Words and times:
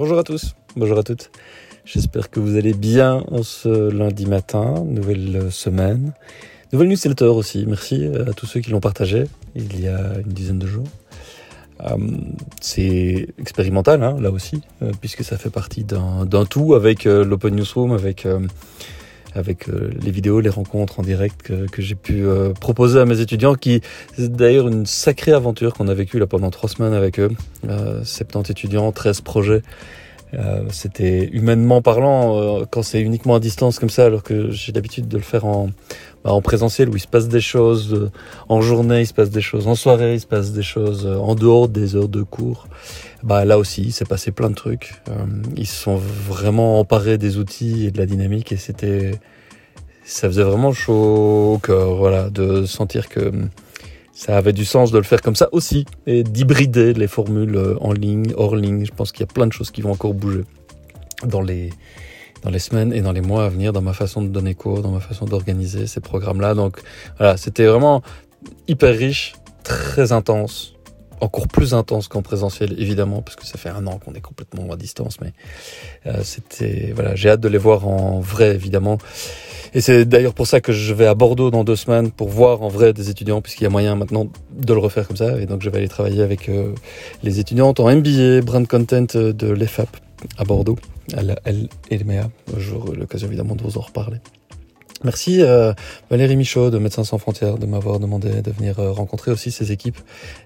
Bonjour 0.00 0.18
à 0.18 0.24
tous, 0.24 0.54
bonjour 0.76 0.96
à 0.96 1.02
toutes. 1.02 1.30
J'espère 1.84 2.30
que 2.30 2.40
vous 2.40 2.56
allez 2.56 2.72
bien 2.72 3.22
en 3.30 3.42
ce 3.42 3.90
lundi 3.90 4.24
matin, 4.24 4.82
nouvelle 4.86 5.52
semaine. 5.52 6.14
Nouvelle 6.72 6.88
newsletter 6.88 7.26
aussi, 7.26 7.66
merci 7.66 8.06
à 8.26 8.32
tous 8.32 8.46
ceux 8.46 8.60
qui 8.60 8.70
l'ont 8.70 8.80
partagé 8.80 9.26
il 9.54 9.78
y 9.78 9.88
a 9.88 10.14
une 10.24 10.32
dizaine 10.32 10.58
de 10.58 10.66
jours. 10.66 10.86
Euh, 11.84 11.98
c'est 12.62 13.28
expérimental, 13.38 14.02
hein, 14.02 14.16
là 14.18 14.30
aussi, 14.30 14.62
euh, 14.82 14.90
puisque 14.98 15.22
ça 15.22 15.36
fait 15.36 15.50
partie 15.50 15.84
d'un 15.84 16.46
tout 16.48 16.72
avec 16.72 17.04
euh, 17.04 17.22
l'Open 17.22 17.54
Newsroom, 17.54 17.92
avec 17.92 18.26
avec 19.34 19.68
euh, 19.68 19.90
les 20.02 20.10
vidéos, 20.10 20.40
les 20.40 20.50
rencontres 20.50 21.00
en 21.00 21.02
direct 21.02 21.42
que, 21.42 21.66
que 21.66 21.82
j'ai 21.82 21.94
pu 21.94 22.24
euh, 22.24 22.52
proposer 22.52 22.98
à 23.00 23.04
mes 23.04 23.20
étudiants, 23.20 23.54
qui 23.54 23.80
c'est 24.16 24.32
d'ailleurs 24.32 24.68
une 24.68 24.86
sacrée 24.86 25.32
aventure 25.32 25.74
qu'on 25.74 25.88
a 25.88 25.94
vécue 25.94 26.18
là 26.18 26.26
pendant 26.26 26.50
trois 26.50 26.68
semaines 26.68 26.94
avec 26.94 27.18
eux. 27.18 27.30
Euh, 27.68 28.02
70 28.04 28.50
étudiants, 28.50 28.92
13 28.92 29.20
projets. 29.20 29.62
Euh, 30.34 30.62
c'était 30.70 31.28
humainement 31.32 31.82
parlant 31.82 32.60
euh, 32.60 32.64
quand 32.70 32.82
c'est 32.82 33.00
uniquement 33.00 33.34
à 33.34 33.40
distance 33.40 33.78
comme 33.78 33.90
ça, 33.90 34.06
alors 34.06 34.22
que 34.22 34.50
j'ai 34.50 34.72
l'habitude 34.72 35.08
de 35.08 35.16
le 35.16 35.22
faire 35.22 35.44
en, 35.44 35.70
bah, 36.24 36.32
en 36.32 36.40
présentiel 36.40 36.88
où 36.88 36.96
il 36.96 37.00
se 37.00 37.08
passe 37.08 37.28
des 37.28 37.40
choses 37.40 38.10
en 38.48 38.60
journée, 38.60 39.00
il 39.00 39.06
se 39.06 39.14
passe 39.14 39.30
des 39.30 39.40
choses 39.40 39.66
en 39.66 39.74
soirée, 39.74 40.14
il 40.14 40.20
se 40.20 40.26
passe 40.26 40.52
des 40.52 40.62
choses 40.62 41.06
en 41.06 41.34
dehors 41.34 41.68
des 41.68 41.96
heures 41.96 42.08
de 42.08 42.22
cours. 42.22 42.68
Bah 43.22 43.44
là 43.44 43.58
aussi, 43.58 43.82
il 43.82 43.92
s'est 43.92 44.04
passé 44.04 44.30
plein 44.30 44.50
de 44.50 44.54
trucs. 44.54 44.94
Euh, 45.08 45.26
ils 45.56 45.66
se 45.66 45.76
sont 45.76 45.96
vraiment 45.96 46.78
emparés 46.78 47.18
des 47.18 47.36
outils 47.36 47.86
et 47.86 47.90
de 47.90 47.98
la 47.98 48.06
dynamique 48.06 48.52
et 48.52 48.56
c'était, 48.56 49.12
ça 50.04 50.28
faisait 50.28 50.42
vraiment 50.42 50.72
chaud 50.72 51.54
au 51.54 51.58
cœur, 51.58 51.96
voilà, 51.96 52.30
de 52.30 52.64
sentir 52.64 53.08
que 53.08 53.32
ça 54.20 54.36
avait 54.36 54.52
du 54.52 54.66
sens 54.66 54.92
de 54.92 54.98
le 54.98 55.04
faire 55.04 55.22
comme 55.22 55.34
ça 55.34 55.48
aussi 55.52 55.86
et 56.06 56.22
d'hybrider 56.22 56.92
les 56.92 57.06
formules 57.08 57.58
en 57.80 57.94
ligne, 57.94 58.34
hors 58.36 58.54
ligne. 58.54 58.84
Je 58.84 58.92
pense 58.92 59.12
qu'il 59.12 59.20
y 59.20 59.28
a 59.30 59.32
plein 59.32 59.46
de 59.46 59.52
choses 59.54 59.70
qui 59.70 59.80
vont 59.80 59.92
encore 59.92 60.12
bouger 60.12 60.42
dans 61.24 61.40
les 61.40 61.70
dans 62.42 62.50
les 62.50 62.58
semaines 62.58 62.92
et 62.92 63.00
dans 63.00 63.12
les 63.12 63.22
mois 63.22 63.46
à 63.46 63.48
venir 63.48 63.72
dans 63.72 63.80
ma 63.80 63.94
façon 63.94 64.20
de 64.20 64.28
donner 64.28 64.54
cours, 64.54 64.82
dans 64.82 64.90
ma 64.90 65.00
façon 65.00 65.24
d'organiser 65.24 65.86
ces 65.86 66.00
programmes-là. 66.00 66.52
Donc 66.52 66.82
voilà, 67.16 67.38
c'était 67.38 67.64
vraiment 67.64 68.02
hyper 68.68 68.94
riche, 68.94 69.36
très 69.64 70.12
intense, 70.12 70.74
encore 71.22 71.48
plus 71.48 71.72
intense 71.72 72.06
qu'en 72.06 72.20
présentiel 72.20 72.74
évidemment 72.78 73.22
parce 73.22 73.36
que 73.36 73.46
ça 73.46 73.56
fait 73.56 73.70
un 73.70 73.86
an 73.86 73.98
qu'on 73.98 74.12
est 74.12 74.20
complètement 74.20 74.70
à 74.70 74.76
distance 74.76 75.18
mais 75.20 75.32
euh, 76.06 76.22
c'était 76.24 76.92
voilà 76.94 77.14
j'ai 77.14 77.30
hâte 77.30 77.40
de 77.40 77.48
les 77.48 77.58
voir 77.58 77.86
en 77.86 78.20
vrai 78.20 78.54
évidemment 78.54 78.98
et 79.74 79.80
c'est 79.80 80.04
d'ailleurs 80.04 80.34
pour 80.34 80.46
ça 80.46 80.60
que 80.60 80.72
je 80.72 80.92
vais 80.94 81.06
à 81.06 81.14
Bordeaux 81.14 81.50
dans 81.50 81.64
deux 81.64 81.76
semaines 81.76 82.10
pour 82.10 82.28
voir 82.28 82.62
en 82.62 82.68
vrai 82.68 82.92
des 82.92 83.10
étudiants 83.10 83.40
puisqu'il 83.40 83.64
y 83.64 83.66
a 83.66 83.70
moyen 83.70 83.94
maintenant 83.94 84.28
de 84.52 84.74
le 84.74 84.80
refaire 84.80 85.06
comme 85.06 85.16
ça. 85.16 85.40
Et 85.40 85.46
donc 85.46 85.62
je 85.62 85.70
vais 85.70 85.78
aller 85.78 85.88
travailler 85.88 86.22
avec 86.22 86.48
euh, 86.48 86.74
les 87.22 87.38
étudiantes 87.38 87.80
en 87.80 87.94
MBA 87.94 88.40
brand 88.42 88.66
content 88.66 89.06
de 89.14 89.50
l'EFAP 89.50 89.96
à 90.38 90.44
Bordeaux. 90.44 90.78
À 91.16 91.22
la 91.22 91.36
LMA 91.90 92.28
j'aurai 92.56 92.96
l'occasion 92.96 93.28
évidemment 93.28 93.54
de 93.54 93.62
vous 93.62 93.78
en 93.78 93.82
reparler 93.82 94.18
Merci 95.02 95.40
euh, 95.40 95.72
Valérie 96.10 96.36
Michaud 96.36 96.68
de 96.68 96.78
Médecins 96.78 97.04
sans 97.04 97.16
frontières 97.16 97.56
de 97.56 97.64
m'avoir 97.64 98.00
demandé 98.00 98.42
de 98.42 98.50
venir 98.50 98.78
euh, 98.78 98.92
rencontrer 98.92 99.30
aussi 99.30 99.50
ces 99.50 99.72
équipes. 99.72 99.98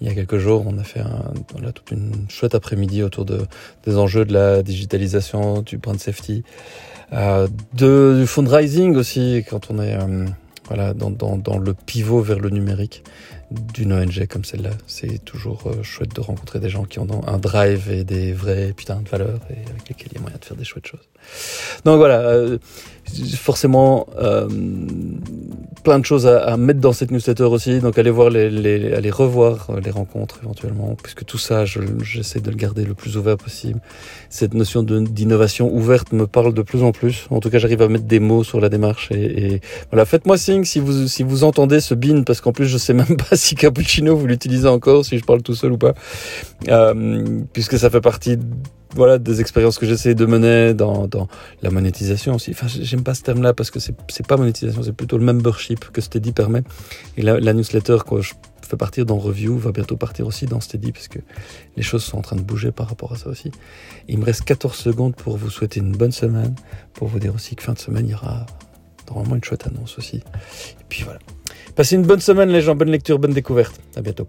Il 0.00 0.08
y 0.08 0.10
a 0.10 0.14
quelques 0.14 0.38
jours, 0.38 0.64
on 0.66 0.78
a 0.78 0.84
fait 0.84 1.00
un, 1.00 1.34
voilà, 1.52 1.70
toute 1.72 1.90
une 1.90 2.12
chouette 2.30 2.54
après-midi 2.54 3.02
autour 3.02 3.26
de, 3.26 3.42
des 3.84 3.98
enjeux 3.98 4.24
de 4.24 4.32
la 4.32 4.62
digitalisation, 4.62 5.60
du 5.60 5.76
brand 5.76 6.00
safety, 6.00 6.44
euh, 7.12 7.46
du 7.74 8.26
fundraising 8.26 8.96
aussi, 8.96 9.44
quand 9.50 9.70
on 9.70 9.82
est 9.82 9.94
euh, 9.94 10.94
dans 10.94 11.58
le 11.58 11.74
pivot 11.74 12.22
vers 12.22 12.38
le 12.38 12.48
numérique 12.48 13.04
d'une 13.50 13.92
ONG 13.92 14.26
comme 14.26 14.44
celle-là. 14.44 14.70
C'est 14.86 15.24
toujours 15.24 15.66
euh, 15.66 15.82
chouette 15.82 16.14
de 16.14 16.20
rencontrer 16.20 16.60
des 16.60 16.68
gens 16.68 16.84
qui 16.84 16.98
ont 16.98 17.06
un 17.26 17.38
drive 17.38 17.90
et 17.90 18.04
des 18.04 18.32
vrais 18.32 18.72
putains 18.76 19.00
de 19.00 19.08
valeurs 19.08 19.40
et 19.50 19.68
avec 19.70 19.88
lesquels 19.88 20.08
il 20.12 20.14
y 20.14 20.18
a 20.18 20.20
moyen 20.20 20.36
de 20.38 20.44
faire 20.44 20.56
des 20.56 20.64
chouettes 20.64 20.86
choses. 20.86 21.08
Donc 21.84 21.96
voilà, 21.98 22.20
euh, 22.20 22.58
forcément 23.36 24.06
euh, 24.18 24.48
plein 25.88 25.98
de 25.98 26.04
choses 26.04 26.26
à, 26.26 26.40
à, 26.40 26.56
mettre 26.58 26.80
dans 26.80 26.92
cette 26.92 27.10
newsletter 27.10 27.44
aussi. 27.44 27.80
Donc 27.80 27.96
allez 27.96 28.10
voir 28.10 28.28
les, 28.28 28.50
les 28.50 28.92
allez 28.92 29.10
revoir 29.10 29.70
les 29.82 29.90
rencontres 29.90 30.38
éventuellement, 30.42 30.94
puisque 31.02 31.24
tout 31.24 31.38
ça, 31.38 31.64
j'essaie 31.64 32.40
de 32.40 32.50
le 32.50 32.56
garder 32.56 32.84
le 32.84 32.92
plus 32.92 33.16
ouvert 33.16 33.38
possible. 33.38 33.80
Cette 34.28 34.52
notion 34.52 34.82
d'innovation 34.82 35.74
ouverte 35.74 36.12
me 36.12 36.26
parle 36.26 36.52
de 36.52 36.60
plus 36.60 36.82
en 36.82 36.92
plus. 36.92 37.26
En 37.30 37.40
tout 37.40 37.48
cas, 37.48 37.58
j'arrive 37.58 37.80
à 37.80 37.88
mettre 37.88 38.04
des 38.04 38.20
mots 38.20 38.44
sur 38.44 38.60
la 38.60 38.68
démarche 38.68 39.10
et, 39.12 39.54
et 39.54 39.60
voilà. 39.90 40.04
Faites-moi 40.04 40.36
signe 40.36 40.64
si 40.64 40.78
vous 40.78 41.08
si 41.08 41.22
vous 41.22 41.42
entendez 41.42 41.80
ce 41.80 41.94
bin, 41.94 42.22
parce 42.22 42.42
qu'en 42.42 42.52
plus 42.52 42.66
je 42.66 42.76
sais 42.76 42.92
même 42.92 43.16
pas 43.30 43.36
si 43.36 43.54
cappuccino 43.54 44.14
vous 44.14 44.26
l'utilisez 44.26 44.68
encore, 44.68 45.06
si 45.06 45.16
je 45.16 45.24
parle 45.24 45.42
tout 45.42 45.54
seul 45.54 45.72
ou 45.72 45.78
pas, 45.78 45.94
euh, 46.68 47.40
puisque 47.54 47.78
ça 47.78 47.88
fait 47.88 48.02
partie 48.02 48.36
voilà 48.94 49.18
des 49.18 49.40
expériences 49.40 49.78
que 49.78 49.86
j'essaie 49.86 50.14
de 50.14 50.26
mener 50.26 50.74
dans, 50.74 51.06
dans 51.06 51.28
la 51.62 51.70
monétisation 51.70 52.34
aussi. 52.34 52.52
Enfin, 52.52 52.66
j'aime 52.68 53.02
pas 53.02 53.14
ce 53.14 53.22
terme-là 53.22 53.52
parce 53.52 53.70
que 53.70 53.78
c'est 53.80 54.26
pas 54.26 54.36
monétisation, 54.36 54.82
c'est 54.82 54.92
plutôt 54.92 55.18
le 55.18 55.24
membership 55.24 55.90
que 55.90 56.00
Steady 56.00 56.32
permet. 56.32 56.62
Et 57.16 57.22
la, 57.22 57.38
la 57.38 57.52
newsletter 57.52 57.98
que 58.08 58.20
je 58.20 58.34
fais 58.66 58.76
partir 58.76 59.06
dans 59.06 59.18
Review 59.18 59.56
va 59.58 59.72
bientôt 59.72 59.96
partir 59.96 60.26
aussi 60.26 60.46
dans 60.46 60.60
Steady 60.60 60.92
parce 60.92 61.08
que 61.08 61.18
les 61.76 61.82
choses 61.82 62.04
sont 62.04 62.18
en 62.18 62.22
train 62.22 62.36
de 62.36 62.42
bouger 62.42 62.70
par 62.72 62.88
rapport 62.88 63.12
à 63.12 63.16
ça 63.16 63.28
aussi. 63.28 63.50
Il 64.08 64.18
me 64.18 64.24
reste 64.24 64.44
14 64.44 64.76
secondes 64.76 65.16
pour 65.16 65.36
vous 65.36 65.50
souhaiter 65.50 65.80
une 65.80 65.92
bonne 65.92 66.12
semaine, 66.12 66.54
pour 66.94 67.08
vous 67.08 67.18
dire 67.18 67.34
aussi 67.34 67.56
que 67.56 67.62
fin 67.62 67.72
de 67.72 67.78
semaine 67.78 68.06
il 68.06 68.12
y 68.12 68.14
aura 68.14 68.46
normalement 69.08 69.36
une 69.36 69.44
chouette 69.44 69.66
annonce 69.66 69.98
aussi. 69.98 70.16
Et 70.16 70.84
puis 70.88 71.02
voilà. 71.02 71.18
Passez 71.76 71.96
une 71.96 72.02
bonne 72.02 72.20
semaine 72.20 72.50
les 72.50 72.60
gens, 72.60 72.74
bonne 72.74 72.90
lecture, 72.90 73.18
bonne 73.18 73.32
découverte. 73.32 73.80
À 73.96 74.02
bientôt. 74.02 74.28